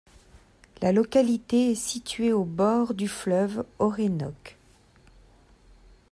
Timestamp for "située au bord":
1.75-2.95